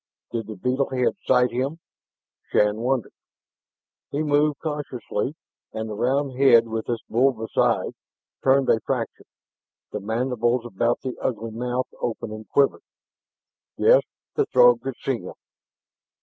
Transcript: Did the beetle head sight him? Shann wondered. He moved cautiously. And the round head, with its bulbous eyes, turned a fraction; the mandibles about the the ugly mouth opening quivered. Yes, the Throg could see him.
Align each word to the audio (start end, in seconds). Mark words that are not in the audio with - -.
Did 0.31 0.47
the 0.47 0.55
beetle 0.55 0.89
head 0.89 1.13
sight 1.27 1.51
him? 1.51 1.77
Shann 2.49 2.77
wondered. 2.77 3.13
He 4.09 4.23
moved 4.23 4.57
cautiously. 4.57 5.35
And 5.73 5.87
the 5.87 5.93
round 5.93 6.39
head, 6.39 6.67
with 6.67 6.89
its 6.89 7.03
bulbous 7.07 7.55
eyes, 7.55 7.91
turned 8.43 8.67
a 8.71 8.79
fraction; 8.79 9.27
the 9.91 9.99
mandibles 9.99 10.65
about 10.65 11.01
the 11.01 11.11
the 11.11 11.19
ugly 11.19 11.51
mouth 11.51 11.85
opening 11.99 12.45
quivered. 12.45 12.81
Yes, 13.77 14.01
the 14.33 14.47
Throg 14.47 14.81
could 14.81 14.95
see 14.99 15.19
him. 15.19 15.35